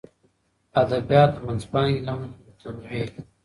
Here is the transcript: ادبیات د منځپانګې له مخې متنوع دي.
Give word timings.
ادبیات 0.81 1.31
د 1.35 1.37
منځپانګې 1.45 1.99
له 2.07 2.13
مخې 2.19 2.37
متنوع 2.45 3.05
دي. 3.07 3.13